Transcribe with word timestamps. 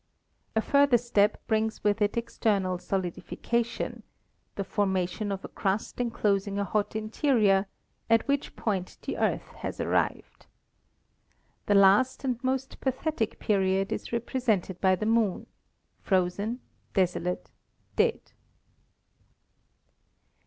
A 0.55 0.61
further 0.63 0.97
step 0.97 1.37
brings 1.45 1.83
with 1.83 2.01
it 2.01 2.17
external 2.17 2.79
solidification, 2.79 4.01
the 4.55 4.63
formation 4.63 5.31
of 5.31 5.45
a 5.45 5.47
crust 5.47 5.99
enclosing 6.01 6.57
a 6.57 6.63
hot 6.63 6.95
interior, 6.95 7.67
at 8.09 8.27
which 8.27 8.55
point 8.55 8.97
the 9.03 9.17
Earth 9.19 9.49
has 9.57 9.79
arrived. 9.79 10.47
The 11.67 11.75
last 11.75 12.23
and 12.23 12.43
most 12.43 12.79
pathetic 12.79 13.37
period 13.37 13.91
is 13.91 14.11
represented 14.11 14.81
by 14.81 14.95
the 14.95 15.05
Moon— 15.05 15.45
frozen, 16.01 16.61
desolate, 16.95 17.51
dead. 17.95 18.31